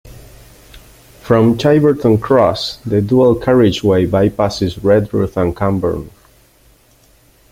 From 1.21 1.59
Chiverton 1.59 2.17
Cross, 2.19 2.77
the 2.77 3.03
dual 3.03 3.35
carriageway 3.35 4.07
bypasses 4.07 4.83
Redruth 4.83 5.37
and 5.37 5.55
Camborne. 5.55 6.09